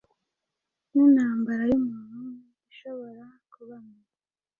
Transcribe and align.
Nintambara 0.91 1.63
yumuntu 1.71 2.15
umwe-ishobora 2.23 3.23
kuba 3.53 3.75
mbi 3.85 4.01